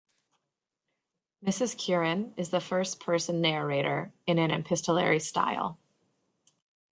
[1.45, 5.77] Mrs Curren is the first person narrator in an epistolary style.